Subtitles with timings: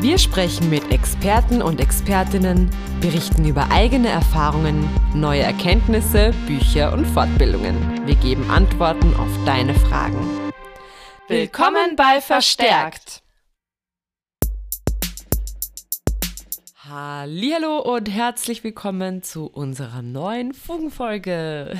[0.00, 2.70] Wir sprechen mit Experten und Expertinnen,
[3.02, 8.06] berichten über eigene Erfahrungen, neue Erkenntnisse, Bücher und Fortbildungen.
[8.06, 10.16] Wir geben Antworten auf deine Fragen.
[11.28, 13.22] Willkommen bei Verstärkt.
[16.88, 21.76] Hallo und herzlich willkommen zu unserer neuen Funkenfolge.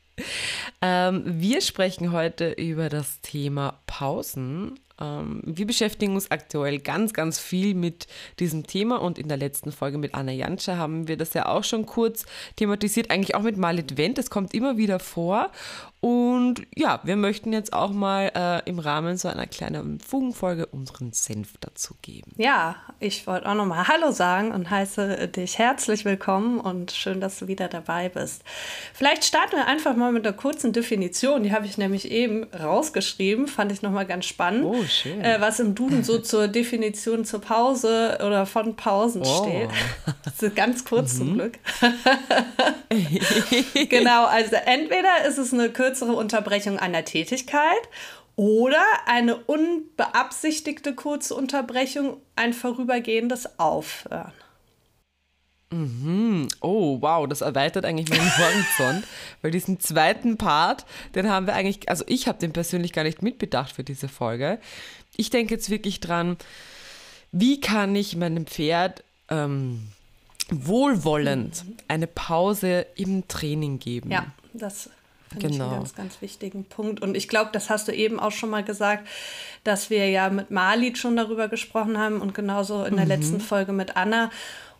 [0.80, 7.74] ähm, wir sprechen heute über das Thema Pausen wir beschäftigen uns aktuell ganz, ganz viel
[7.74, 8.06] mit
[8.38, 11.64] diesem Thema und in der letzten Folge mit Anna Janscha haben wir das ja auch
[11.64, 12.24] schon kurz
[12.56, 14.18] thematisiert, eigentlich auch mit Malit Wendt.
[14.18, 15.50] Das kommt immer wieder vor
[16.04, 21.12] und ja, wir möchten jetzt auch mal äh, im Rahmen so einer kleinen Fugenfolge unseren
[21.12, 22.32] Senf dazu geben.
[22.38, 27.38] Ja, ich wollte auch nochmal Hallo sagen und heiße dich herzlich willkommen und schön, dass
[27.38, 28.42] du wieder dabei bist.
[28.92, 31.44] Vielleicht starten wir einfach mal mit einer kurzen Definition.
[31.44, 34.64] Die habe ich nämlich eben rausgeschrieben, fand ich nochmal ganz spannend.
[34.64, 35.20] Oh, schön.
[35.20, 39.44] Äh, was im Duden so zur Definition zur Pause oder von Pausen oh.
[39.44, 39.70] steht.
[40.24, 41.18] Das ist ganz kurz mhm.
[41.18, 41.58] zum Glück.
[43.88, 47.88] genau, also entweder ist es eine kürzere Unterbrechung einer Tätigkeit
[48.34, 54.32] oder eine unbeabsichtigte kurze Unterbrechung, ein vorübergehendes Aufhören.
[55.70, 56.48] Mhm.
[56.62, 59.06] Oh, wow, das erweitert eigentlich meinen Horizont,
[59.42, 63.20] weil diesen zweiten Part, den haben wir eigentlich, also ich habe den persönlich gar nicht
[63.20, 64.60] mitbedacht für diese Folge.
[65.14, 66.38] Ich denke jetzt wirklich dran,
[67.32, 69.88] wie kann ich meinem Pferd ähm,
[70.48, 74.10] wohlwollend eine Pause im Training geben?
[74.10, 74.88] Ja, das
[75.32, 75.54] finde genau.
[75.54, 75.82] ich einen genau.
[75.82, 77.00] ganz, ganz wichtigen Punkt.
[77.00, 79.06] Und ich glaube, das hast du eben auch schon mal gesagt,
[79.64, 83.10] dass wir ja mit Marlied schon darüber gesprochen haben und genauso in der mhm.
[83.10, 84.30] letzten Folge mit Anna.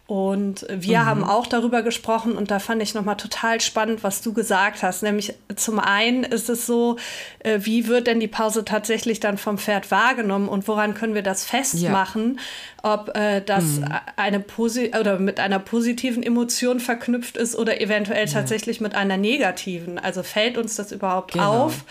[0.08, 1.06] Und wir mhm.
[1.06, 5.02] haben auch darüber gesprochen und da fand ich nochmal total spannend, was du gesagt hast.
[5.04, 6.96] Nämlich zum einen ist es so,
[7.38, 11.22] äh, wie wird denn die Pause tatsächlich dann vom Pferd wahrgenommen und woran können wir
[11.22, 12.40] das festmachen,
[12.82, 12.94] ja.
[12.94, 13.94] ob äh, das mhm.
[14.16, 18.32] eine Posi oder mit einer positiven Emotion verknüpft ist oder eventuell ja.
[18.32, 20.00] tatsächlich mit einer negativen.
[20.00, 21.66] Also fällt uns das überhaupt genau.
[21.66, 21.84] auf?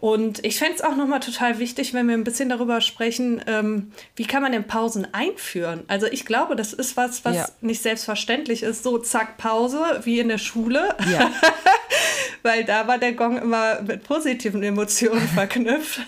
[0.00, 3.90] Und ich fände es auch nochmal total wichtig, wenn wir ein bisschen darüber sprechen, ähm,
[4.14, 5.82] wie kann man denn Pausen einführen?
[5.88, 7.48] Also ich glaube, das ist was, was ja.
[7.62, 8.84] nicht selbstverständlich ist.
[8.84, 10.94] So, zack, Pause, wie in der Schule.
[11.10, 11.32] Ja.
[12.44, 16.00] Weil da war der Gong immer mit positiven Emotionen verknüpft.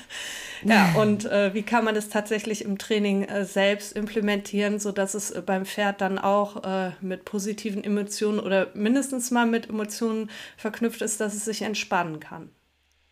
[0.62, 5.30] Ja, und äh, wie kann man das tatsächlich im Training äh, selbst implementieren, sodass es
[5.30, 11.02] äh, beim Pferd dann auch äh, mit positiven Emotionen oder mindestens mal mit Emotionen verknüpft
[11.02, 12.50] ist, dass es sich entspannen kann.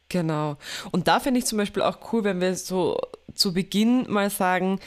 [0.09, 0.57] Genau.
[0.91, 2.99] Und da finde ich zum Beispiel auch cool, wenn wir so
[3.35, 4.81] zu Beginn mal sagen,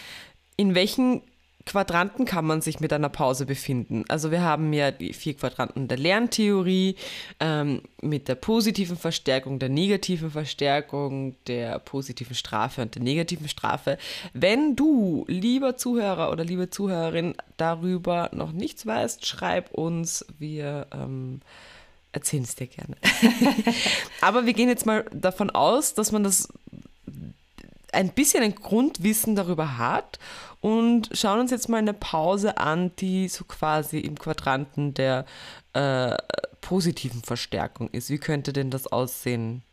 [0.57, 1.21] in welchen
[1.65, 4.03] Quadranten kann man sich mit einer Pause befinden.
[4.07, 6.95] Also wir haben ja die vier Quadranten der Lerntheorie
[7.39, 13.97] ähm, mit der positiven Verstärkung, der negativen Verstärkung, der positiven Strafe und der negativen Strafe.
[14.33, 20.25] Wenn du, lieber Zuhörer oder liebe Zuhörerin, darüber noch nichts weißt, schreib uns.
[20.39, 21.41] Wir ähm,
[22.11, 22.95] erzählen es dir gerne.
[24.21, 26.49] Aber wir gehen jetzt mal davon aus, dass man das
[27.93, 30.19] ein bisschen ein Grundwissen darüber hat
[30.61, 35.25] und schauen uns jetzt mal eine Pause an, die so quasi im Quadranten der
[35.73, 36.15] äh,
[36.61, 38.09] positiven Verstärkung ist.
[38.09, 39.63] Wie könnte denn das aussehen?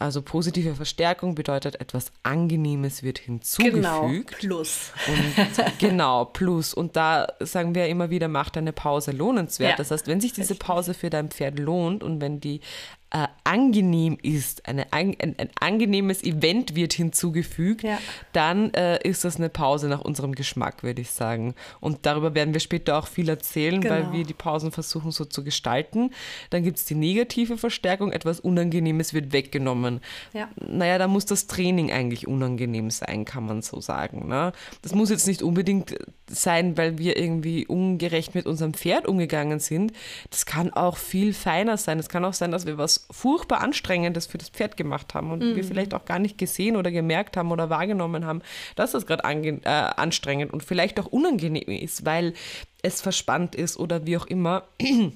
[0.00, 3.76] Also positive Verstärkung bedeutet, etwas Angenehmes wird hinzugefügt.
[3.76, 4.92] Genau, plus.
[5.06, 6.72] Und, genau, plus.
[6.72, 9.72] Und da sagen wir immer wieder, macht eine Pause lohnenswert.
[9.72, 12.62] Ja, das heißt, wenn sich diese Pause für dein Pferd lohnt und wenn die
[13.10, 17.98] äh, angenehm ist, eine, ein, ein, angenehmes Event wird hinzugefügt, ja.
[18.32, 21.54] dann äh, ist das eine Pause nach unserem Geschmack, würde ich sagen.
[21.80, 23.94] Und darüber werden wir später auch viel erzählen, genau.
[23.94, 26.12] weil wir die Pausen versuchen so zu gestalten.
[26.50, 30.00] Dann gibt es die negative Verstärkung, etwas Unangenehmes wird weggenommen.
[30.32, 30.48] Ja.
[30.56, 34.28] Naja, da muss das Training eigentlich unangenehm sein, kann man so sagen.
[34.28, 34.52] Ne?
[34.82, 35.96] Das muss jetzt nicht unbedingt
[36.28, 39.92] sein, weil wir irgendwie ungerecht mit unserem Pferd umgegangen sind.
[40.30, 41.98] Das kann auch viel feiner sein.
[41.98, 45.40] Es kann auch sein, dass wir was furchtbar Anstrengendes für das Pferd gemacht haben und
[45.40, 45.56] mhm.
[45.56, 48.42] wir vielleicht auch gar nicht gesehen oder gemerkt haben oder wahrgenommen haben,
[48.76, 52.34] dass das gerade äh, anstrengend und vielleicht auch unangenehm ist, weil
[52.82, 54.64] es verspannt ist oder wie auch immer.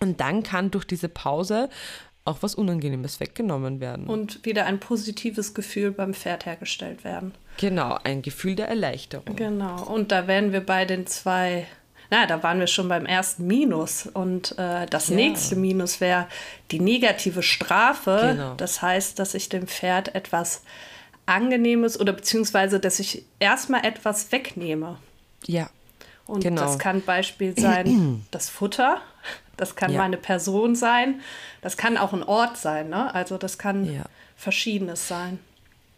[0.00, 1.68] Und dann kann durch diese Pause
[2.28, 4.06] auch was Unangenehmes weggenommen werden.
[4.06, 7.32] Und wieder ein positives Gefühl beim Pferd hergestellt werden.
[7.56, 9.34] Genau, ein Gefühl der Erleichterung.
[9.34, 11.66] Genau, und da wären wir bei den zwei,
[12.10, 14.06] na, da waren wir schon beim ersten Minus.
[14.06, 15.16] Und äh, das ja.
[15.16, 16.26] nächste Minus wäre
[16.70, 18.34] die negative Strafe.
[18.34, 18.54] Genau.
[18.54, 20.62] Das heißt, dass ich dem Pferd etwas
[21.26, 24.96] Angenehmes oder beziehungsweise, dass ich erstmal etwas wegnehme.
[25.46, 25.68] Ja.
[26.26, 26.62] Und genau.
[26.62, 29.00] das kann Beispiel sein, das Futter,
[29.56, 29.98] das kann ja.
[29.98, 31.20] meine Person sein,
[31.60, 33.14] das kann auch ein Ort sein, ne?
[33.14, 34.04] Also das kann ja.
[34.36, 35.38] verschiedenes sein.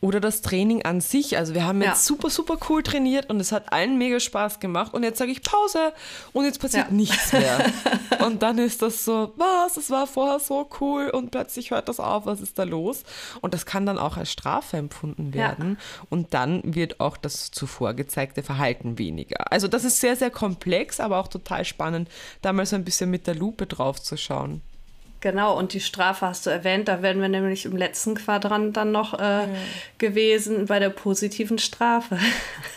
[0.03, 1.37] Oder das Training an sich.
[1.37, 1.95] Also wir haben jetzt ja.
[1.97, 4.95] super, super cool trainiert und es hat allen mega Spaß gemacht.
[4.95, 5.93] Und jetzt sage ich Pause
[6.33, 6.95] und jetzt passiert ja.
[6.95, 7.71] nichts mehr.
[8.27, 12.01] und dann ist das so, was, es war vorher so cool und plötzlich hört das
[12.01, 13.03] auf, was ist da los?
[13.43, 15.77] Und das kann dann auch als Strafe empfunden werden.
[15.79, 16.05] Ja.
[16.09, 19.53] Und dann wird auch das zuvor gezeigte Verhalten weniger.
[19.53, 22.09] Also das ist sehr, sehr komplex, aber auch total spannend,
[22.41, 24.63] da mal so ein bisschen mit der Lupe drauf zu schauen.
[25.21, 28.91] Genau, und die Strafe hast du erwähnt, da wären wir nämlich im letzten Quadrant dann
[28.91, 29.57] noch äh, mhm.
[29.99, 32.19] gewesen bei der positiven Strafe.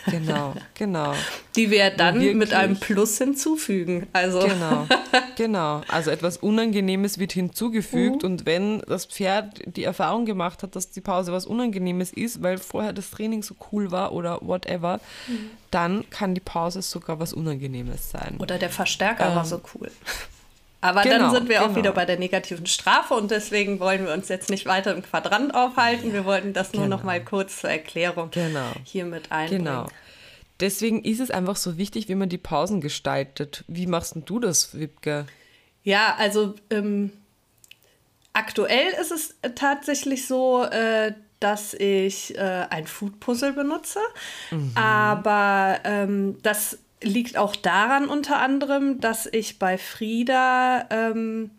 [0.06, 1.14] Genau, genau.
[1.56, 4.06] Die wir dann mit einem Plus hinzufügen.
[4.12, 4.40] Also.
[4.40, 4.86] Genau,
[5.36, 5.80] genau.
[5.88, 8.28] Also etwas Unangenehmes wird hinzugefügt mhm.
[8.28, 12.58] und wenn das Pferd die Erfahrung gemacht hat, dass die Pause was Unangenehmes ist, weil
[12.58, 15.50] vorher das Training so cool war oder whatever, mhm.
[15.70, 18.36] dann kann die Pause sogar was Unangenehmes sein.
[18.38, 19.90] Oder der Verstärker ähm, war so cool.
[20.84, 21.70] Aber genau, dann sind wir genau.
[21.70, 25.02] auch wieder bei der negativen Strafe und deswegen wollen wir uns jetzt nicht weiter im
[25.02, 26.12] Quadrant aufhalten.
[26.12, 26.96] Wir wollten das nur genau.
[26.96, 28.70] noch mal kurz zur Erklärung genau.
[28.84, 29.64] hier mit einbringen.
[29.64, 29.86] Genau.
[30.60, 33.64] Deswegen ist es einfach so wichtig, wie man die Pausen gestaltet.
[33.66, 35.24] Wie machst du das, Wibke?
[35.84, 37.12] Ja, also ähm,
[38.34, 44.00] aktuell ist es tatsächlich so, äh, dass ich äh, ein Food Puzzle benutze.
[44.50, 44.72] Mhm.
[44.74, 51.50] Aber ähm, das liegt auch daran unter anderem, dass ich bei Frieda ähm,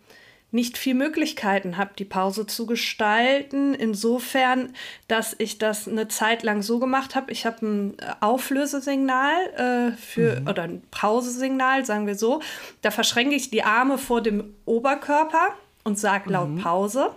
[0.52, 3.74] nicht viel Möglichkeiten habe, die Pause zu gestalten.
[3.76, 4.74] Insofern,
[5.08, 7.32] dass ich das eine Zeit lang so gemacht habe.
[7.32, 10.48] Ich habe ein Auflösesignal äh, für mhm.
[10.48, 12.42] oder ein Pausesignal, sagen wir so.
[12.82, 15.50] Da verschränke ich die Arme vor dem Oberkörper
[15.84, 16.62] und sage laut mhm.
[16.62, 17.12] Pause.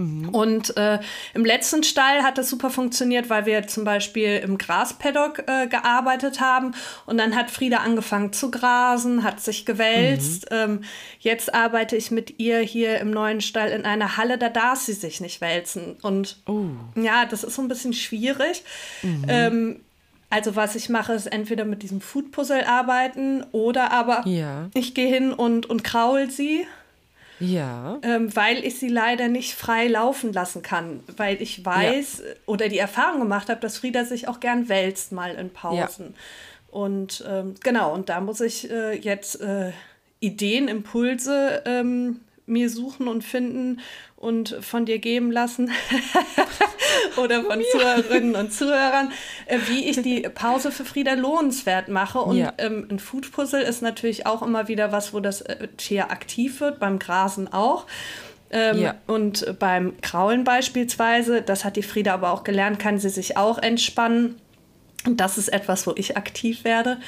[0.00, 0.28] Mhm.
[0.30, 0.98] Und äh,
[1.34, 6.40] im letzten Stall hat das super funktioniert, weil wir zum Beispiel im Graspaddock äh, gearbeitet
[6.40, 6.72] haben
[7.06, 10.50] und dann hat Frieda angefangen zu grasen, hat sich gewälzt.
[10.50, 10.56] Mhm.
[10.56, 10.80] Ähm,
[11.18, 14.94] jetzt arbeite ich mit ihr hier im neuen Stall in einer Halle, da darf sie
[14.94, 15.96] sich nicht wälzen.
[16.02, 16.68] Und oh.
[16.94, 18.64] ja, das ist so ein bisschen schwierig.
[19.02, 19.24] Mhm.
[19.28, 19.80] Ähm,
[20.30, 24.70] also was ich mache, ist entweder mit diesem Food Puzzle arbeiten oder aber ja.
[24.74, 26.66] ich gehe hin und, und kraul sie
[27.40, 27.98] ja.
[28.02, 31.02] Ähm, weil ich sie leider nicht frei laufen lassen kann.
[31.16, 32.34] Weil ich weiß ja.
[32.46, 36.14] oder die Erfahrung gemacht habe, dass Frieda sich auch gern wälzt mal in Pausen.
[36.14, 36.78] Ja.
[36.78, 39.72] Und ähm, genau, und da muss ich äh, jetzt äh,
[40.20, 42.20] Ideen, Impulse ähm,
[42.50, 43.80] mir suchen und finden
[44.16, 45.70] und von dir geben lassen
[47.16, 49.12] oder von Zuhörerinnen und Zuhörern,
[49.46, 52.20] äh, wie ich die Pause für Frieda lohnenswert mache.
[52.20, 52.52] Und ja.
[52.58, 56.60] ähm, ein Food Puzzle ist natürlich auch immer wieder was, wo das äh, Tier aktiv
[56.60, 57.86] wird, beim Grasen auch.
[58.50, 58.94] Ähm, ja.
[59.06, 63.58] Und beim Kraulen beispielsweise, das hat die Frieda aber auch gelernt, kann sie sich auch
[63.58, 64.36] entspannen.
[65.06, 66.98] Und das ist etwas, wo ich aktiv werde.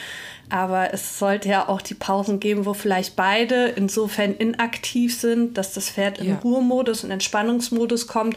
[0.49, 5.75] Aber es sollte ja auch die Pausen geben, wo vielleicht beide insofern inaktiv sind, dass
[5.75, 6.25] das Pferd ja.
[6.25, 8.37] in Ruhemodus und Entspannungsmodus kommt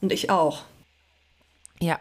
[0.00, 0.62] und ich auch.
[1.80, 1.98] Ja,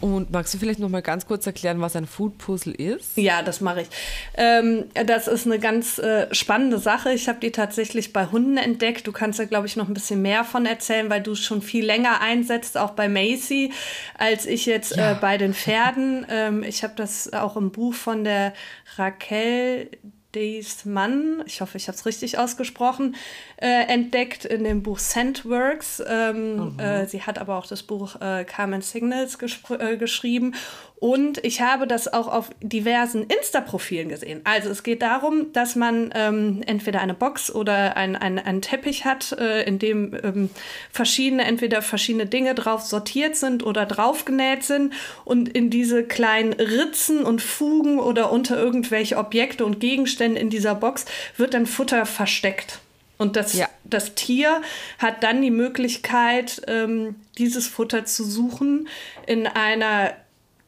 [0.00, 3.16] und magst du vielleicht noch mal ganz kurz erklären, was ein Food Puzzle ist?
[3.16, 3.88] Ja, das mache ich.
[4.34, 7.12] Ähm, das ist eine ganz äh, spannende Sache.
[7.12, 9.06] Ich habe die tatsächlich bei Hunden entdeckt.
[9.06, 11.62] Du kannst da, glaube ich, noch ein bisschen mehr von erzählen, weil du es schon
[11.62, 13.72] viel länger einsetzt, auch bei Macy,
[14.18, 15.12] als ich jetzt ja.
[15.12, 16.26] äh, bei den Pferden.
[16.30, 18.52] Ähm, ich habe das auch im Buch von der
[18.96, 19.90] Raquel
[20.84, 23.16] Mann, ich hoffe, ich habe es richtig ausgesprochen,
[23.56, 26.02] äh, entdeckt in dem Buch Scentworks.
[26.06, 26.78] Ähm, mhm.
[26.78, 29.38] äh, sie hat aber auch das Buch äh, Carmen Signals
[29.70, 30.54] äh, geschrieben.
[30.98, 34.40] Und ich habe das auch auf diversen Insta-Profilen gesehen.
[34.44, 39.04] Also es geht darum, dass man ähm, entweder eine Box oder ein, ein, einen Teppich
[39.04, 40.50] hat, äh, in dem ähm,
[40.90, 44.94] verschiedene, entweder verschiedene Dinge drauf sortiert sind oder draufgenäht sind.
[45.26, 50.74] Und in diese kleinen Ritzen und Fugen oder unter irgendwelche Objekte und Gegenstände in dieser
[50.74, 51.04] Box
[51.36, 52.80] wird dann Futter versteckt.
[53.18, 53.68] Und das, ja.
[53.84, 54.60] das Tier
[54.98, 58.88] hat dann die Möglichkeit, ähm, dieses Futter zu suchen
[59.26, 60.14] in einer,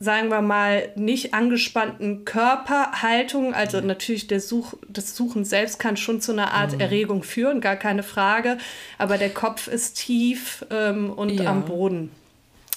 [0.00, 3.54] sagen wir mal, nicht angespannten Körperhaltung.
[3.54, 6.80] Also natürlich der Such, das Suchen selbst kann schon zu einer Art mhm.
[6.80, 8.58] Erregung führen, gar keine Frage.
[8.96, 11.50] Aber der Kopf ist tief ähm, und ja.
[11.50, 12.10] am Boden.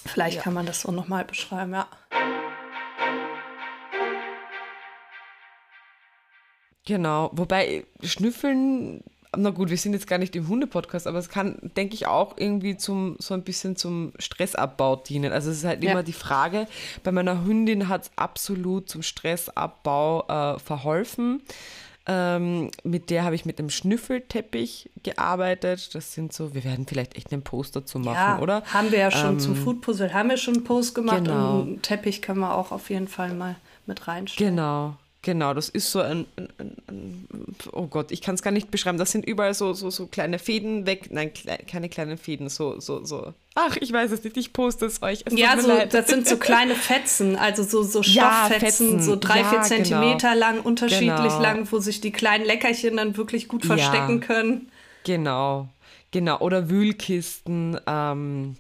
[0.06, 0.42] Vielleicht ja.
[0.42, 1.88] kann man das so nochmal beschreiben, ja.
[6.86, 9.04] Genau, wobei Schnüffeln
[9.38, 12.35] na gut, wir sind jetzt gar nicht im Hunde-Podcast, aber es kann, denke ich, auch
[12.38, 15.31] irgendwie zum, so ein bisschen zum Stressabbau dienen.
[15.31, 15.91] Also es ist halt ja.
[15.91, 16.67] immer die Frage,
[17.03, 21.41] bei meiner Hündin hat es absolut zum Stressabbau äh, verholfen.
[22.07, 25.95] Ähm, mit der habe ich mit einem Schnüffelteppich gearbeitet.
[25.95, 28.63] Das sind so, wir werden vielleicht echt einen Post dazu machen, ja, oder?
[28.73, 31.59] Haben wir ja schon ähm, zum Food Puzzle, haben wir schon einen Post gemacht genau.
[31.59, 34.55] und einen Teppich können wir auch auf jeden Fall mal mit reinstellen.
[34.55, 37.28] Genau, Genau, das ist so ein, ein, ein,
[37.74, 38.98] oh Gott, ich kann es gar nicht beschreiben.
[38.98, 41.10] Das sind überall so, so, so kleine Fäden weg.
[41.12, 43.32] Nein, kle keine kleinen Fäden, so, so, so.
[43.54, 45.22] Ach, ich weiß es nicht, ich poste es euch.
[45.25, 49.42] Es ja, so, das sind so kleine Fetzen, also so, so Stofffetzen, ja, so drei,
[49.42, 50.40] ja, vier Zentimeter genau.
[50.40, 51.42] lang, unterschiedlich genau.
[51.42, 54.72] lang, wo sich die kleinen Leckerchen dann wirklich gut verstecken ja, können.
[55.04, 55.70] Genau,
[56.10, 56.40] genau.
[56.40, 58.56] Oder Wühlkisten, ähm,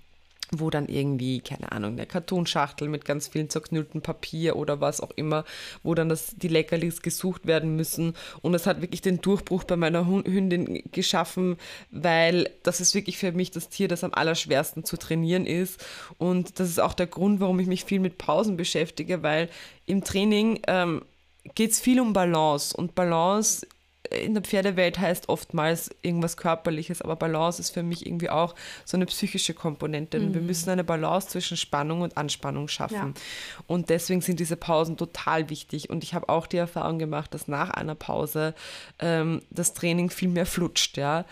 [0.51, 5.11] wo dann irgendwie, keine Ahnung, eine Kartonschachtel mit ganz vielen zerknüllten Papier oder was auch
[5.15, 5.45] immer,
[5.81, 8.13] wo dann das, die Leckerlis gesucht werden müssen.
[8.41, 11.57] Und es hat wirklich den Durchbruch bei meiner Hündin geschaffen,
[11.89, 15.83] weil das ist wirklich für mich das Tier, das am allerschwersten zu trainieren ist.
[16.17, 19.49] Und das ist auch der Grund, warum ich mich viel mit Pausen beschäftige, weil
[19.85, 21.03] im Training ähm,
[21.55, 22.75] geht es viel um Balance.
[22.75, 23.65] Und Balance
[24.11, 28.97] in der Pferdewelt heißt oftmals irgendwas Körperliches, aber Balance ist für mich irgendwie auch so
[28.97, 30.19] eine psychische Komponente.
[30.19, 30.33] Mhm.
[30.33, 32.95] Wir müssen eine Balance zwischen Spannung und Anspannung schaffen.
[32.95, 33.21] Ja.
[33.67, 35.89] Und deswegen sind diese Pausen total wichtig.
[35.89, 38.53] Und ich habe auch die Erfahrung gemacht, dass nach einer Pause
[38.99, 40.97] ähm, das Training viel mehr flutscht.
[40.97, 41.25] Ja.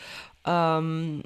[0.46, 1.24] Ähm,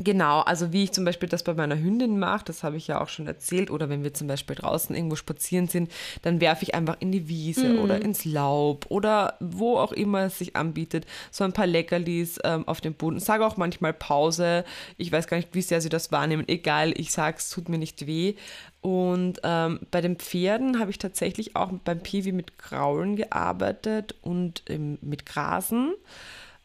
[0.00, 3.00] Genau, also wie ich zum Beispiel das bei meiner Hündin mache, das habe ich ja
[3.00, 5.90] auch schon erzählt, oder wenn wir zum Beispiel draußen irgendwo spazieren sind,
[6.22, 7.78] dann werfe ich einfach in die Wiese mm.
[7.80, 12.68] oder ins Laub oder wo auch immer es sich anbietet, so ein paar Leckerlis ähm,
[12.68, 13.18] auf den Boden.
[13.18, 14.64] Sage auch manchmal Pause,
[14.98, 17.78] ich weiß gar nicht, wie sehr sie das wahrnehmen, egal, ich sage, es tut mir
[17.78, 18.36] nicht weh.
[18.80, 24.62] Und ähm, bei den Pferden habe ich tatsächlich auch beim Piwi mit Kraulen gearbeitet und
[24.68, 25.94] ähm, mit Grasen.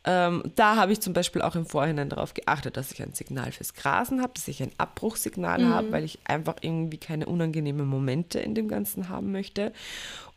[0.06, 3.52] Ähm, da habe ich zum Beispiel auch im Vorhinein darauf geachtet, dass ich ein Signal
[3.52, 5.70] fürs Grasen habe, dass ich ein Abbruchsignal mhm.
[5.70, 9.72] habe, weil ich einfach irgendwie keine unangenehmen Momente in dem Ganzen haben möchte.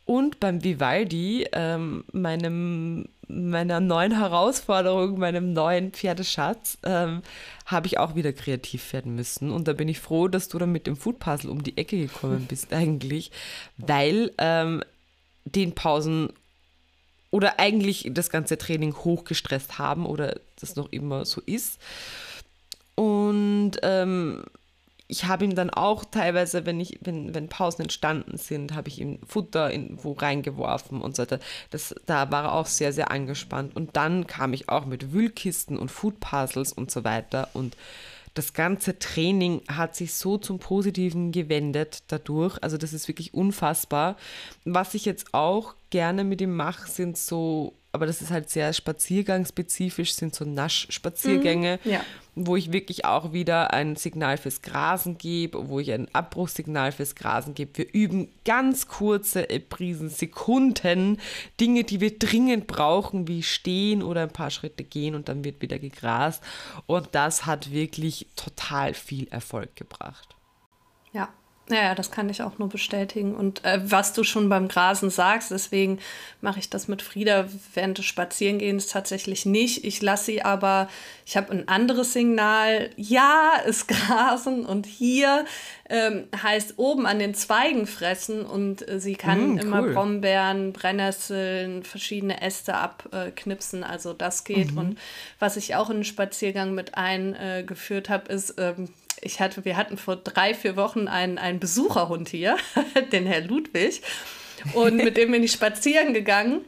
[0.05, 7.23] Und beim Vivaldi, ähm, meinem, meiner neuen Herausforderung, meinem neuen Pferdeschatz, ähm,
[7.65, 9.51] habe ich auch wieder kreativ werden müssen.
[9.51, 11.97] Und da bin ich froh, dass du dann mit dem Food Puzzle um die Ecke
[11.97, 13.31] gekommen bist, eigentlich,
[13.75, 14.81] weil ähm,
[15.43, 16.29] den Pausen
[17.37, 21.79] oder eigentlich das ganze Training hochgestresst haben oder das noch immer so ist.
[22.95, 24.43] Und ähm,
[25.07, 28.99] ich habe ihm dann auch teilweise, wenn ich, wenn, wenn Pausen entstanden sind, habe ich
[28.99, 31.39] ihm Futter in, wo reingeworfen und so weiter.
[31.69, 33.75] Das, da war er auch sehr, sehr angespannt.
[33.75, 37.49] Und dann kam ich auch mit Wühlkisten und Food Puzzles und so weiter.
[37.53, 37.77] Und
[38.37, 42.61] das ganze Training hat sich so zum Positiven gewendet dadurch.
[42.61, 44.15] Also das ist wirklich unfassbar.
[44.63, 48.73] Was ich jetzt auch gerne mit ihm mache, sind so aber das ist halt sehr
[48.73, 52.01] spaziergangsspezifisch, sind so Naschspaziergänge, mhm, ja.
[52.35, 57.15] wo ich wirklich auch wieder ein Signal fürs Grasen gebe, wo ich ein Abbruchsignal fürs
[57.15, 57.75] Grasen gebe.
[57.75, 61.17] Wir üben ganz kurze Prisen, Sekunden,
[61.59, 65.63] Dinge, die wir dringend brauchen, wie stehen oder ein paar Schritte gehen und dann wird
[65.63, 66.43] wieder gegrast.
[66.85, 70.35] Und das hat wirklich total viel Erfolg gebracht.
[71.13, 71.29] Ja,
[71.69, 73.35] ja, das kann ich auch nur bestätigen.
[73.35, 75.99] Und äh, was du schon beim Grasen sagst, deswegen
[76.39, 79.83] mache ich das mit Frieda während des Spazierengehens tatsächlich nicht.
[79.83, 80.87] Ich lasse sie aber,
[81.25, 82.89] ich habe ein anderes Signal.
[82.95, 85.45] Ja, ist Grasen und hier
[85.89, 91.83] ähm, heißt oben an den Zweigen fressen und äh, sie kann mm, immer Brombeeren, Brennnesseln,
[91.83, 93.83] verschiedene Äste abknipsen.
[93.83, 94.71] also das geht.
[94.71, 94.77] Mhm.
[94.77, 94.99] Und
[95.39, 98.89] was ich auch in den Spaziergang mit eingeführt habe, ist, ähm,
[99.21, 102.57] ich hatte, wir hatten vor drei, vier Wochen einen, einen Besucherhund hier,
[103.11, 104.01] den Herr Ludwig.
[104.73, 106.61] Und mit dem bin ich spazieren gegangen.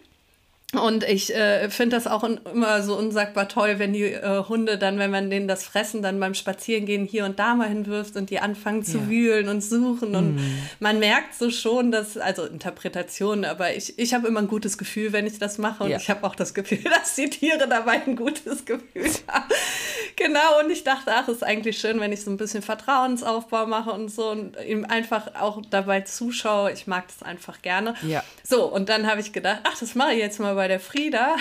[0.73, 4.99] Und ich äh, finde das auch immer so unsagbar toll, wenn die äh, Hunde dann,
[4.99, 8.39] wenn man denen das Fressen dann beim Spazierengehen hier und da mal hinwirft und die
[8.39, 9.07] anfangen zu ja.
[9.07, 10.15] wühlen und suchen.
[10.15, 10.59] Und mm.
[10.79, 15.11] man merkt so schon, dass, also Interpretation, aber ich, ich habe immer ein gutes Gefühl,
[15.11, 15.85] wenn ich das mache.
[15.85, 15.97] Und ja.
[15.97, 19.49] ich habe auch das Gefühl, dass die Tiere dabei ein gutes Gefühl haben.
[20.17, 23.89] genau, und ich dachte, ach, ist eigentlich schön, wenn ich so ein bisschen Vertrauensaufbau mache
[23.89, 26.71] und so und ihm einfach auch dabei zuschaue.
[26.73, 27.95] Ich mag das einfach gerne.
[28.03, 28.23] Ja.
[28.43, 31.37] So, und dann habe ich gedacht, ach, das mache ich jetzt mal bei der Frieda.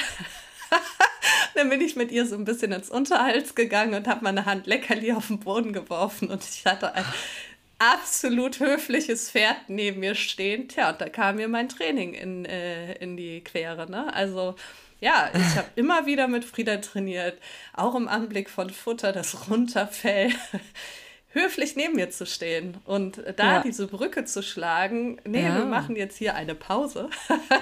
[1.57, 4.69] dann bin ich mit ihr so ein bisschen ins Unterhals gegangen und habe meine Hand
[4.69, 7.05] leckerli auf den Boden geworfen und ich hatte ein
[7.81, 10.69] absolut höfliches Pferd neben mir stehen.
[10.69, 13.91] Tja, und da kam mir mein Training in, äh, in die Quere.
[13.91, 14.15] Ne?
[14.15, 14.55] Also
[15.01, 17.41] ja, ich habe immer wieder mit Frieda trainiert,
[17.73, 20.37] auch im Anblick von Futter, das runterfällt.
[21.31, 23.63] Höflich neben mir zu stehen und da ja.
[23.63, 25.57] diese Brücke zu schlagen, nee, ja.
[25.57, 27.11] wir machen jetzt hier eine Pause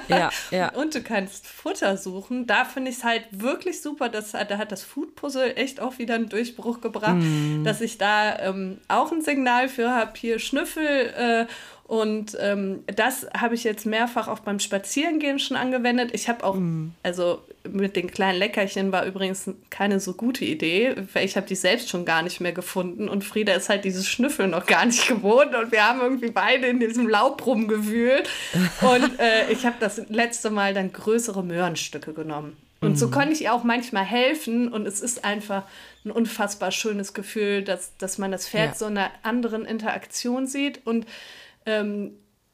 [0.09, 0.69] ja, ja.
[0.75, 2.47] und du kannst Futter suchen.
[2.47, 5.99] Da finde ich es halt wirklich super, dass, da hat das Food Puzzle echt auch
[5.99, 7.65] wieder einen Durchbruch gebracht, mm.
[7.65, 11.47] dass ich da ähm, auch ein Signal für habe, hier Schnüffel äh,
[11.87, 16.11] und ähm, das habe ich jetzt mehrfach auch beim Spazierengehen schon angewendet.
[16.15, 16.89] Ich habe auch, mm.
[17.05, 21.55] also mit den kleinen Leckerchen war übrigens keine so gute Idee, weil ich habe die
[21.55, 25.07] selbst schon gar nicht mehr gefunden und Frieda ist halt dieses Schnüffeln noch gar nicht
[25.09, 28.29] gewohnt und wir haben irgendwie beide in diesem Laub rumgewühlt
[28.81, 32.57] und äh, ich habe das letzte Mal dann größere Möhrenstücke genommen.
[32.81, 32.97] Und mm.
[32.97, 35.63] so konnte ich ihr auch manchmal helfen und es ist einfach
[36.05, 38.75] ein unfassbar schönes Gefühl, dass, dass man das Pferd ja.
[38.75, 41.07] so in einer anderen Interaktion sieht und
[41.67, 42.13] ähm,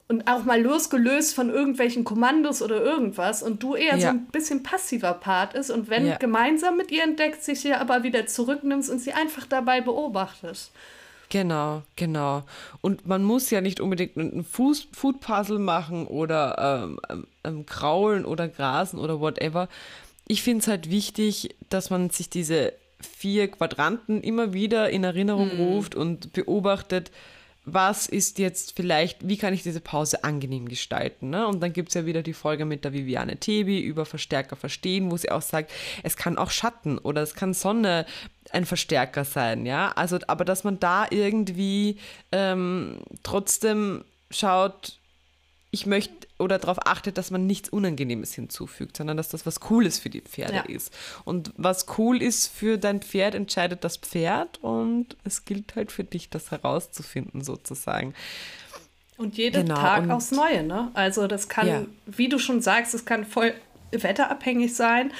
[0.09, 4.00] und auch mal losgelöst von irgendwelchen Kommandos oder irgendwas und du eher ja.
[4.00, 6.16] so ein bisschen passiver Part ist und wenn ja.
[6.16, 10.73] gemeinsam mit ihr entdeckt, sich hier aber wieder zurücknimmst und sie einfach dabei beobachtest.
[11.31, 12.42] Genau, genau.
[12.83, 18.26] Und man muss ja nicht unbedingt ein Food Puzzle machen oder ähm, ähm, ähm, kraulen
[18.26, 19.69] oder grasen oder whatever.
[20.28, 25.54] Ich finde es halt wichtig, dass man sich diese vier Quadranten immer wieder in Erinnerung
[25.54, 25.62] mhm.
[25.62, 27.11] ruft und beobachtet,
[27.64, 31.31] was ist jetzt vielleicht, wie kann ich diese Pause angenehm gestalten?
[31.31, 31.47] Ne?
[31.47, 35.11] Und dann gibt es ja wieder die Folge mit der Viviane Tebi über Verstärker verstehen,
[35.11, 35.71] wo sie auch sagt,
[36.02, 38.04] es kann auch Schatten oder es kann Sonne
[38.50, 39.92] ein Verstärker sein, ja.
[39.92, 41.99] Also, aber dass man da irgendwie
[42.33, 44.99] ähm, trotzdem schaut,
[45.71, 49.99] ich möchte oder darauf achtet, dass man nichts Unangenehmes hinzufügt, sondern dass das was Cooles
[49.99, 50.63] für die Pferde ja.
[50.63, 50.93] ist.
[51.25, 56.05] Und was cool ist für dein Pferd, entscheidet das Pferd und es gilt halt für
[56.05, 58.15] dich, das herauszufinden, sozusagen.
[59.17, 60.91] Und jeden genau, Tag und aufs Neue, ne?
[60.95, 61.85] Also das kann, ja.
[62.07, 63.55] wie du schon sagst, es kann voll
[63.93, 65.13] wetterabhängig sein.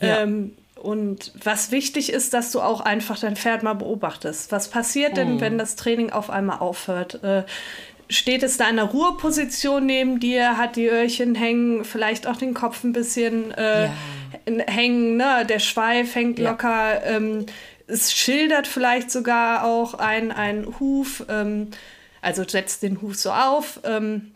[0.00, 0.20] Ja.
[0.20, 4.50] Ähm, und was wichtig ist, dass du auch einfach dein Pferd mal beobachtest.
[4.50, 5.40] Was passiert denn, mhm.
[5.40, 7.22] wenn das Training auf einmal aufhört?
[7.22, 7.44] Äh,
[8.10, 12.54] steht es da in einer Ruheposition neben dir, hat die Öhrchen hängen, vielleicht auch den
[12.54, 13.92] Kopf ein bisschen äh, ja.
[14.66, 15.46] hängen, ne?
[15.48, 16.50] der Schweif hängt ja.
[16.50, 17.04] locker.
[17.04, 17.46] Ähm,
[17.86, 21.68] es schildert vielleicht sogar auch ein, ein Huf, ähm,
[22.20, 23.80] also setzt den Huf so auf.
[23.84, 24.32] Ähm,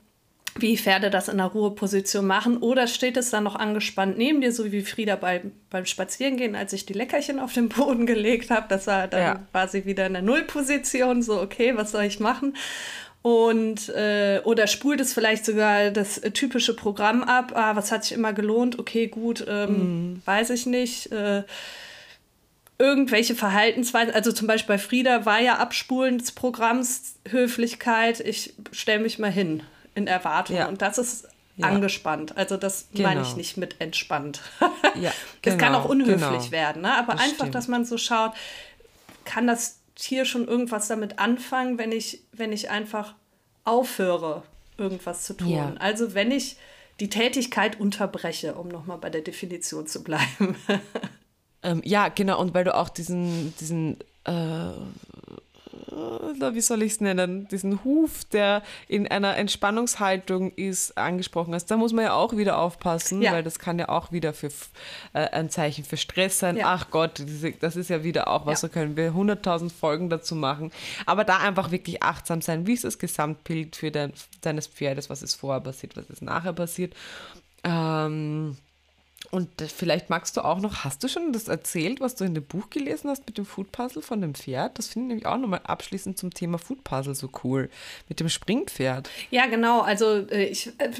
[0.56, 2.58] wie Pferde das in der Ruheposition machen.
[2.58, 6.72] Oder steht es dann noch angespannt neben dir, so wie Frieda bei, beim Spazierengehen, als
[6.72, 8.66] ich die Leckerchen auf den Boden gelegt habe.
[8.68, 9.46] Das war dann ja.
[9.52, 12.56] war sie wieder in der Nullposition, so okay, was soll ich machen?
[13.24, 17.52] Und äh, oder spult es vielleicht sogar das typische Programm ab.
[17.54, 18.78] Ah, was hat sich immer gelohnt?
[18.78, 20.22] Okay, gut, ähm, mm.
[20.26, 21.10] weiß ich nicht.
[21.10, 21.44] Äh,
[22.78, 28.20] irgendwelche Verhaltensweisen, also zum Beispiel bei Frieda war ja Abspulen des Programms Höflichkeit.
[28.20, 29.62] Ich stelle mich mal hin
[29.94, 30.68] in Erwartung ja.
[30.68, 31.68] und das ist ja.
[31.68, 32.36] angespannt.
[32.36, 33.08] Also das genau.
[33.08, 34.42] meine ich nicht mit entspannt.
[35.00, 36.50] ja, genau, es kann auch unhöflich genau.
[36.50, 36.94] werden, ne?
[36.94, 37.54] aber das einfach, stimmt.
[37.54, 38.32] dass man so schaut,
[39.24, 43.14] kann das Tier schon irgendwas damit anfangen, wenn ich, wenn ich einfach
[43.64, 44.42] aufhöre,
[44.76, 45.48] irgendwas zu tun.
[45.48, 45.74] Ja.
[45.78, 46.56] Also wenn ich
[47.00, 50.56] die Tätigkeit unterbreche, um nochmal bei der Definition zu bleiben.
[51.62, 54.70] ähm, ja, genau, und weil du auch diesen, diesen äh,
[55.90, 61.66] wie soll ich es nennen, diesen Huf, der in einer Entspannungshaltung ist, angesprochen hast.
[61.66, 63.32] Da muss man ja auch wieder aufpassen, ja.
[63.32, 64.48] weil das kann ja auch wieder für
[65.12, 66.56] äh, ein Zeichen für Stress sein.
[66.56, 66.66] Ja.
[66.66, 67.22] Ach Gott,
[67.60, 68.68] das ist ja wieder auch was, ja.
[68.68, 70.70] da können wir 100.000 Folgen dazu machen.
[71.06, 75.22] Aber da einfach wirklich achtsam sein, wie ist das Gesamtbild für dein, deines Pferdes, was
[75.22, 76.94] ist vorher passiert, was ist nachher passiert.
[77.64, 78.56] Ähm,
[79.30, 82.44] und vielleicht magst du auch noch, hast du schon das erzählt, was du in dem
[82.44, 84.78] Buch gelesen hast mit dem Food Puzzle von dem Pferd?
[84.78, 87.68] Das finde ich nämlich auch nochmal abschließend zum Thema Food Puzzle so cool,
[88.08, 89.10] mit dem Springpferd.
[89.30, 89.80] Ja, genau.
[89.80, 90.90] Also äh, ich äh,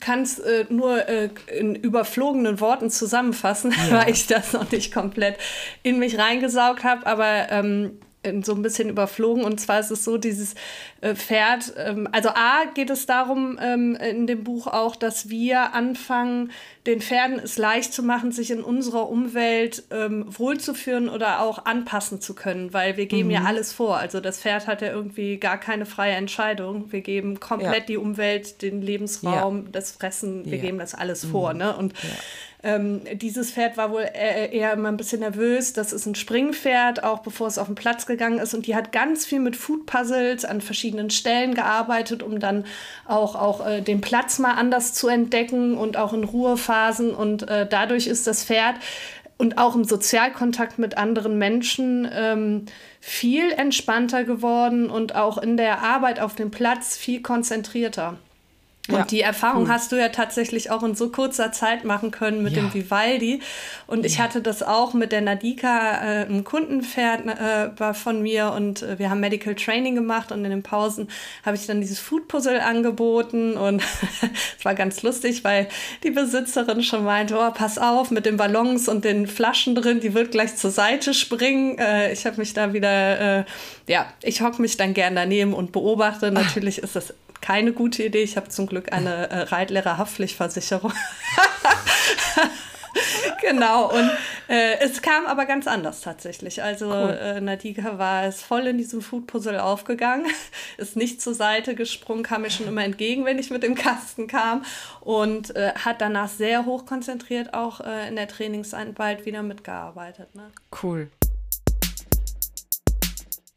[0.00, 1.08] kann es äh, nur
[1.48, 3.98] in überflogenen Worten zusammenfassen, ja.
[3.98, 5.38] weil ich das noch nicht komplett
[5.82, 7.06] in mich reingesaugt habe.
[7.06, 7.98] Aber ähm,
[8.42, 9.44] so ein bisschen überflogen.
[9.44, 10.54] Und zwar ist es so, dieses
[11.00, 15.72] äh, Pferd, ähm, also A geht es darum ähm, in dem Buch auch, dass wir
[15.72, 16.50] anfangen,
[16.86, 22.20] den Pferden es leicht zu machen, sich in unserer Umwelt ähm, wohlzuführen oder auch anpassen
[22.20, 23.34] zu können, weil wir geben mhm.
[23.34, 23.96] ja alles vor.
[23.98, 26.92] Also das Pferd hat ja irgendwie gar keine freie Entscheidung.
[26.92, 27.86] Wir geben komplett ja.
[27.86, 29.70] die Umwelt, den Lebensraum, ja.
[29.72, 30.62] das Fressen, wir ja.
[30.62, 31.30] geben das alles mhm.
[31.30, 31.54] vor.
[31.54, 31.76] Ne?
[31.76, 31.94] Und
[32.62, 35.72] ähm, dieses Pferd war wohl eher, eher immer ein bisschen nervös.
[35.72, 38.52] Das ist ein Springpferd, auch bevor es auf den Platz gegangen ist.
[38.52, 42.66] Und die hat ganz viel mit Food Puzzles an verschiedenen Stellen gearbeitet, um dann
[43.06, 47.14] auch, auch äh, den Platz mal anders zu entdecken und auch in Ruhephasen.
[47.14, 48.76] Und äh, dadurch ist das Pferd
[49.38, 52.66] und auch im Sozialkontakt mit anderen Menschen ähm,
[53.00, 58.18] viel entspannter geworden und auch in der Arbeit auf dem Platz viel konzentrierter.
[58.90, 59.68] Und ja, die Erfahrung cool.
[59.68, 62.62] hast du ja tatsächlich auch in so kurzer Zeit machen können mit ja.
[62.62, 63.40] dem Vivaldi.
[63.86, 68.52] Und ich hatte das auch mit der Nadika, äh, ein Kundenpferd äh, war von mir
[68.52, 71.08] und äh, wir haben Medical Training gemacht und in den Pausen
[71.44, 73.82] habe ich dann dieses Food Puzzle angeboten und
[74.58, 75.68] es war ganz lustig, weil
[76.02, 80.14] die Besitzerin schon meinte, oh, pass auf mit den Ballons und den Flaschen drin, die
[80.14, 81.78] wird gleich zur Seite springen.
[81.78, 83.44] Äh, ich habe mich da wieder, äh,
[83.86, 86.30] ja, ich hocke mich dann gern daneben und beobachte.
[86.30, 88.22] Natürlich ist das keine gute Idee.
[88.22, 90.92] Ich habe zum Glück eine äh, Reitlehrerhaftpflichtversicherung.
[93.40, 94.10] genau, und
[94.48, 96.62] äh, es kam aber ganz anders tatsächlich.
[96.62, 97.18] Also cool.
[97.20, 100.26] äh, Nadika war es voll in diesem Food-Puzzle aufgegangen,
[100.76, 104.26] ist nicht zur Seite gesprungen, kam mir schon immer entgegen, wenn ich mit dem Kasten
[104.26, 104.64] kam
[105.00, 110.34] und äh, hat danach sehr hoch konzentriert auch äh, in der Trainingseinheit wieder mitgearbeitet.
[110.34, 110.50] Ne?
[110.82, 111.10] Cool.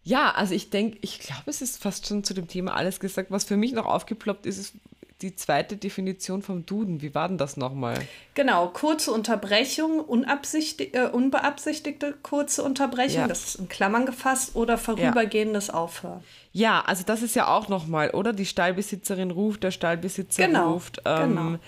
[0.03, 3.31] Ja, also ich denke, ich glaube, es ist fast schon zu dem Thema alles gesagt.
[3.31, 4.73] Was für mich noch aufgeploppt ist, ist
[5.21, 7.01] die zweite Definition vom Duden.
[7.01, 7.95] Wie war denn das nochmal?
[8.33, 13.27] Genau, kurze Unterbrechung, äh, unbeabsichtigte kurze Unterbrechung, ja.
[13.27, 15.75] das ist in Klammern gefasst, oder vorübergehendes ja.
[15.75, 16.21] Aufhören.
[16.51, 18.33] Ja, also das ist ja auch nochmal, oder?
[18.33, 20.73] Die Stallbesitzerin ruft, der Stallbesitzer genau.
[20.73, 21.01] ruft.
[21.05, 21.59] Ähm, genau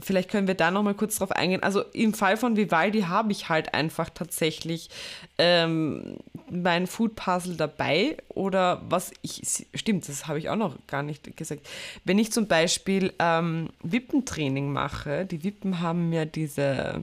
[0.00, 1.62] vielleicht können wir da noch mal kurz drauf eingehen.
[1.62, 4.90] Also im Fall von Vivaldi habe ich halt einfach tatsächlich
[5.38, 6.18] ähm,
[6.50, 11.36] mein Food Puzzle dabei oder was ich, stimmt, das habe ich auch noch gar nicht
[11.36, 11.66] gesagt.
[12.04, 17.02] Wenn ich zum Beispiel ähm, Wippentraining mache, die Wippen haben ja diese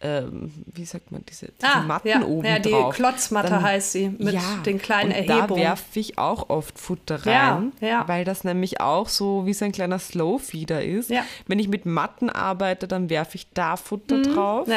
[0.00, 2.94] ähm, wie sagt man, diese, diese ah, Matten ja, oben ja, die drauf.
[2.94, 5.48] Klotzmatte dann, heißt sie, mit ja, den kleinen und Erhebungen.
[5.48, 8.08] Da werfe ich auch oft Futter rein, ja, ja.
[8.08, 11.10] weil das nämlich auch so wie so ein kleiner Slow-Feeder ist.
[11.46, 14.68] Wenn ich mit Matten arbeite, dann werfe ich da Futter mhm, drauf.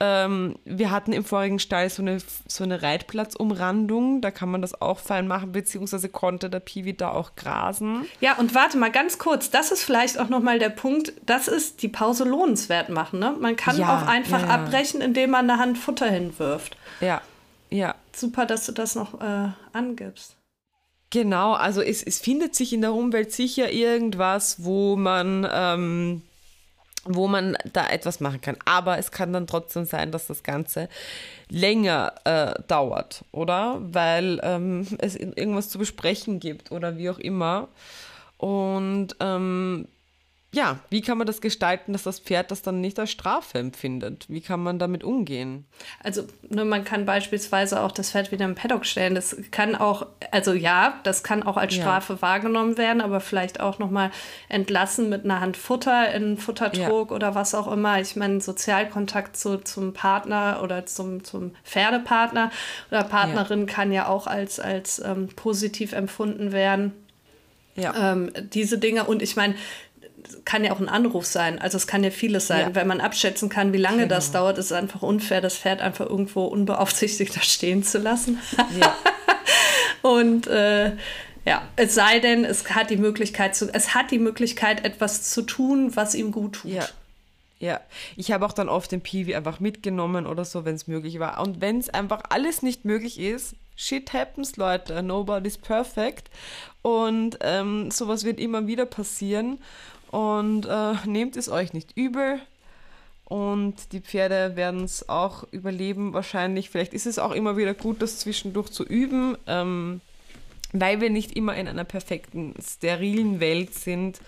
[0.00, 4.80] Ähm, wir hatten im vorigen Stall so eine, so eine Reitplatzumrandung, da kann man das
[4.80, 8.06] auch fein machen, beziehungsweise konnte der Piwi da auch grasen.
[8.20, 11.82] Ja, und warte mal ganz kurz, das ist vielleicht auch nochmal der Punkt, das ist
[11.82, 13.20] die Pause lohnenswert machen.
[13.20, 13.36] Ne?
[13.38, 14.54] Man kann ja, auch einfach ja, ja.
[14.54, 16.76] abbrechen, indem man eine Hand Futter hinwirft.
[17.00, 17.22] Ja,
[17.70, 17.94] ja.
[18.12, 20.36] Super, dass du das noch äh, angibst.
[21.10, 26.22] Genau, also es, es findet sich in der Umwelt sicher irgendwas, wo man ähm,
[27.06, 28.56] wo man da etwas machen kann.
[28.64, 30.88] Aber es kann dann trotzdem sein, dass das Ganze
[31.50, 33.78] länger äh, dauert, oder?
[33.80, 37.68] Weil ähm, es irgendwas zu besprechen gibt oder wie auch immer.
[38.38, 39.86] Und ähm,
[40.54, 44.26] ja, wie kann man das gestalten, dass das Pferd das dann nicht als Strafe empfindet?
[44.28, 45.66] Wie kann man damit umgehen?
[46.02, 49.14] Also, ne, man kann beispielsweise auch das Pferd wieder im Paddock stellen.
[49.14, 52.22] Das kann auch, also ja, das kann auch als Strafe ja.
[52.22, 54.10] wahrgenommen werden, aber vielleicht auch nochmal
[54.48, 57.16] entlassen mit einer Hand Futter in Futtertrog ja.
[57.16, 58.00] oder was auch immer.
[58.00, 62.50] Ich meine, Sozialkontakt zu, zum Partner oder zum, zum Pferdepartner
[62.90, 63.66] oder Partnerin ja.
[63.66, 66.92] kann ja auch als, als ähm, positiv empfunden werden.
[67.76, 68.12] Ja.
[68.12, 69.04] Ähm, diese Dinge.
[69.04, 69.54] Und ich meine,
[70.44, 71.58] kann ja auch ein Anruf sein.
[71.58, 72.60] Also es kann ja vieles sein.
[72.60, 72.74] Ja.
[72.74, 74.14] Wenn man abschätzen kann, wie lange genau.
[74.14, 78.38] das dauert, ist es einfach unfair, das Pferd einfach irgendwo unbeaufsichtigt da stehen zu lassen.
[78.80, 78.96] Ja.
[80.02, 80.92] Und äh,
[81.46, 85.42] ja, es sei denn, es hat die Möglichkeit zu, es hat die Möglichkeit, etwas zu
[85.42, 86.70] tun, was ihm gut tut.
[86.70, 86.88] Ja.
[87.60, 87.80] Ja,
[88.16, 91.40] ich habe auch dann oft den Piwi einfach mitgenommen oder so, wenn es möglich war.
[91.40, 95.02] Und wenn es einfach alles nicht möglich ist, shit happens, Leute.
[95.02, 96.30] Nobody's perfect.
[96.82, 99.60] Und ähm, sowas wird immer wieder passieren.
[100.14, 102.38] Und äh, nehmt es euch nicht übel.
[103.24, 106.70] Und die Pferde werden es auch überleben wahrscheinlich.
[106.70, 110.00] Vielleicht ist es auch immer wieder gut, das zwischendurch zu üben, ähm,
[110.72, 114.20] weil wir nicht immer in einer perfekten, sterilen Welt sind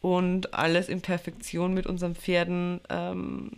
[0.00, 3.50] und alles in Perfektion mit unseren Pferden ähm,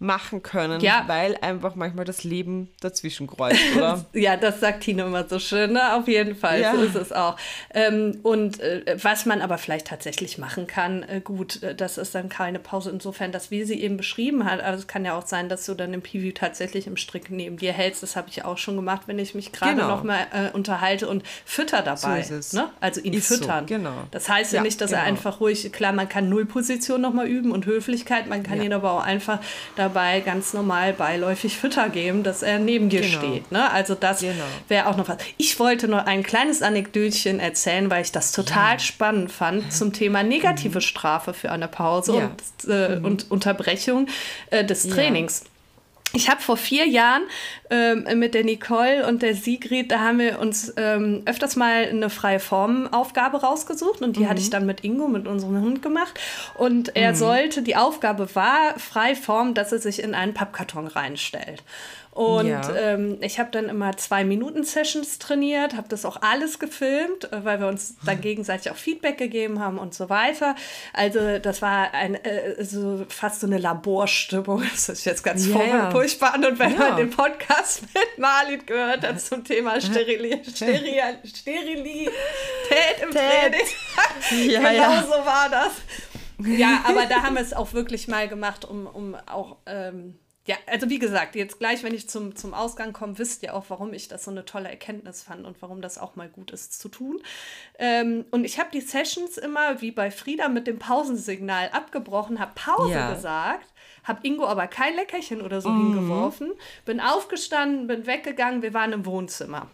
[0.00, 1.04] machen können, ja.
[1.08, 4.06] weil einfach manchmal das Leben dazwischen kreuzt, oder?
[4.14, 5.94] ja, das sagt Tino immer so schön, ne?
[5.94, 6.74] auf jeden Fall, ja.
[6.74, 7.36] so ist es auch.
[7.74, 12.14] Ähm, und äh, was man aber vielleicht tatsächlich machen kann, äh, gut, äh, das ist
[12.14, 15.26] dann keine Pause insofern, dass wie sie eben beschrieben hat, also es kann ja auch
[15.26, 18.42] sein, dass du dann im Preview tatsächlich im Strick neben dir hältst, das habe ich
[18.42, 19.88] auch schon gemacht, wenn ich mich gerade genau.
[19.88, 22.70] noch mal äh, unterhalte und fütter dabei, so ne?
[22.80, 23.68] also ihn ist füttern.
[23.68, 24.04] So, genau.
[24.12, 25.02] Das heißt ja, ja nicht, dass genau.
[25.02, 28.72] er einfach ruhig, klar, man kann Nullposition noch mal üben und Höflichkeit, man kann ihn
[28.72, 29.40] aber auch einfach
[29.76, 33.18] da dabei ganz normal beiläufig Fütter geben, dass er neben dir genau.
[33.18, 33.52] steht.
[33.52, 33.70] Ne?
[33.70, 34.44] Also das genau.
[34.68, 35.18] wäre auch noch was.
[35.36, 38.78] Ich wollte nur ein kleines Anekdötchen erzählen, weil ich das total ja.
[38.78, 40.82] spannend fand zum Thema negative mhm.
[40.82, 42.24] Strafe für eine Pause ja.
[42.24, 43.04] und, äh, mhm.
[43.04, 44.06] und, Unterbrechung
[44.50, 45.44] äh, des Trainings.
[46.12, 47.22] Ich habe vor vier Jahren
[47.70, 52.10] ähm, mit der Nicole und der Sigrid, da haben wir uns ähm, öfters mal eine
[52.10, 54.28] freie Formaufgabe rausgesucht und die mhm.
[54.28, 56.18] hatte ich dann mit Ingo, mit unserem Hund gemacht.
[56.54, 57.16] Und er mhm.
[57.16, 61.62] sollte, die Aufgabe war, freie Form, dass er sich in einen Pappkarton reinstellt.
[62.20, 62.76] Und ja.
[62.76, 67.46] ähm, ich habe dann immer zwei Minuten Sessions trainiert, habe das auch alles gefilmt, äh,
[67.46, 70.54] weil wir uns dann gegenseitig auch Feedback gegeben haben und so weiter.
[70.92, 74.62] Also das war ein, äh, so fast so eine Laborstimmung.
[74.70, 75.90] Das ist jetzt ganz yeah.
[75.90, 76.34] furchtbar.
[76.34, 76.78] Und wenn ja.
[76.78, 82.10] man den Podcast mit Marlied gehört hat zum Thema Sterili Steril Sterilität
[83.02, 83.66] im Training,
[84.46, 85.72] ja, genau so war das.
[86.46, 90.56] Ja, aber da haben wir es auch wirklich mal gemacht, um, um auch ähm, ja,
[90.66, 93.92] also wie gesagt, jetzt gleich, wenn ich zum, zum Ausgang komme, wisst ihr auch, warum
[93.92, 96.88] ich das so eine tolle Erkenntnis fand und warum das auch mal gut ist zu
[96.88, 97.20] tun.
[97.78, 102.52] Ähm, und ich habe die Sessions immer, wie bei Frieda, mit dem Pausensignal abgebrochen, habe
[102.54, 103.12] Pause ja.
[103.12, 103.66] gesagt,
[104.04, 105.94] habe Ingo aber kein Leckerchen oder so mhm.
[105.94, 106.52] hingeworfen,
[106.86, 109.68] bin aufgestanden, bin weggegangen, wir waren im Wohnzimmer.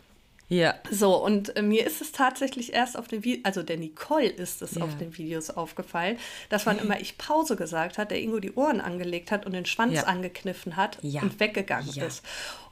[0.49, 0.75] Ja.
[0.91, 4.63] So, und äh, mir ist es tatsächlich erst auf den Videos, also der Nicole ist
[4.63, 4.85] es ja.
[4.85, 8.81] auf den Videos aufgefallen, dass wann immer ich Pause gesagt hat, der Ingo die Ohren
[8.81, 10.03] angelegt hat und den Schwanz ja.
[10.05, 11.23] angekniffen hat ja.
[11.23, 12.23] und weggegangen ist.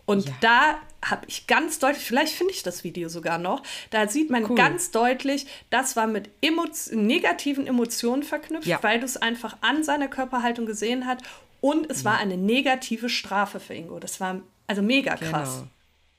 [0.07, 4.31] Und da habe ich ganz deutlich, vielleicht finde ich das Video sogar noch, da sieht
[4.31, 4.55] man cool.
[4.55, 10.09] ganz deutlich, das war mit Emo negativen Emotionen verknüpft, weil du es einfach an seiner
[10.09, 11.23] Körperhaltung gesehen hast
[11.63, 13.99] und es war eine negative Strafe für Ingo.
[13.99, 15.57] Das war also mega krass.
[15.61, 15.69] Genau.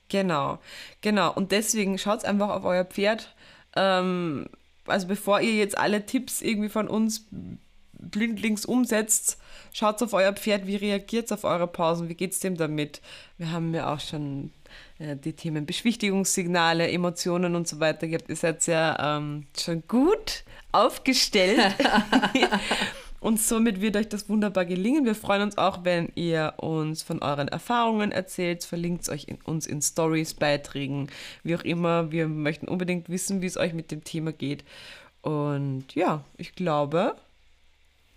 [0.08, 0.58] Genau,
[1.00, 1.32] genau.
[1.32, 3.34] Und deswegen schaut einfach auf euer Pferd.
[3.74, 4.46] Ähm,
[4.86, 7.26] also bevor ihr jetzt alle Tipps irgendwie von uns
[7.92, 9.38] blindlings umsetzt,
[9.72, 13.00] schaut auf euer Pferd, wie reagiert es auf eure Pausen, wie geht es dem damit.
[13.38, 14.52] Wir haben ja auch schon
[14.98, 18.28] äh, die Themen Beschwichtigungssignale, Emotionen und so weiter gehabt.
[18.28, 21.60] Ihr seid ja ähm, schon gut aufgestellt.
[23.26, 25.04] Und somit wird euch das wunderbar gelingen.
[25.04, 28.62] Wir freuen uns auch, wenn ihr uns von euren Erfahrungen erzählt.
[28.62, 31.10] Verlinkt es euch in, uns in Stories, Beiträgen,
[31.42, 32.12] wie auch immer.
[32.12, 34.62] Wir möchten unbedingt wissen, wie es euch mit dem Thema geht.
[35.22, 37.16] Und ja, ich glaube,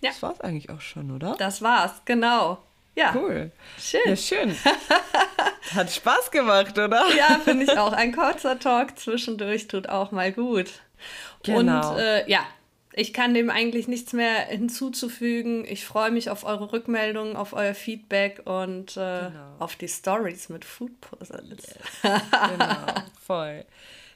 [0.02, 0.12] ja.
[0.12, 1.36] das war es eigentlich auch schon, oder?
[1.40, 2.60] Das war's, genau.
[2.94, 3.16] Ja.
[3.16, 3.52] Cool.
[3.80, 4.02] Schön.
[4.06, 4.56] Ja, schön.
[5.74, 7.04] Hat Spaß gemacht, oder?
[7.18, 7.94] Ja, finde ich auch.
[7.94, 10.70] Ein kurzer Talk zwischendurch tut auch mal gut.
[11.42, 11.94] Genau.
[11.94, 12.46] Und äh, ja,
[13.00, 15.64] ich kann dem eigentlich nichts mehr hinzuzufügen.
[15.66, 19.56] Ich freue mich auf eure Rückmeldungen, auf euer Feedback und äh, genau.
[19.60, 21.48] auf die Stories mit Food Puzzles.
[21.50, 22.22] Yes.
[22.52, 22.76] genau,
[23.26, 23.66] voll.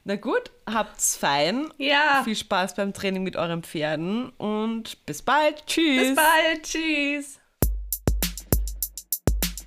[0.04, 1.72] Na gut, habt's fein.
[1.78, 2.24] Ja.
[2.26, 5.66] Viel Spaß beim Training mit euren Pferden und bis bald.
[5.66, 6.10] Tschüss.
[6.10, 6.64] Bis bald.
[6.64, 7.40] Tschüss.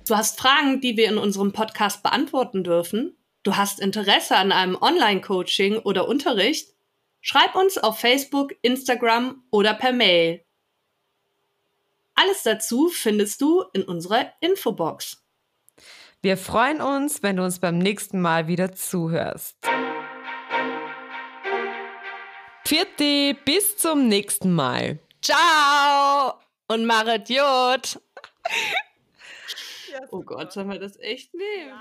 [0.07, 3.17] Du hast Fragen, die wir in unserem Podcast beantworten dürfen?
[3.41, 6.76] Du hast Interesse an einem Online-Coaching oder Unterricht?
[7.29, 10.45] Schreib uns auf Facebook, Instagram oder per Mail.
[12.15, 15.25] Alles dazu findest du in unserer Infobox.
[16.21, 19.57] Wir freuen uns, wenn du uns beim nächsten Mal wieder zuhörst.
[22.65, 24.99] Vierte, bis zum nächsten Mal.
[25.21, 26.35] Ciao
[26.69, 28.01] und Maret Jod.
[30.11, 31.77] oh Gott, sollen wir das echt nehmen?